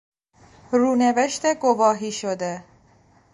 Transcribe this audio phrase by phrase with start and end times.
[0.71, 2.63] رونوشت گواهی شده